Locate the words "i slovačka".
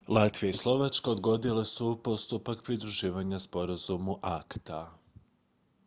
0.49-1.11